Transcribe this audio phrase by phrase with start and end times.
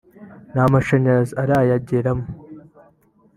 [0.51, 2.25] nta mashanyarazi arayageramo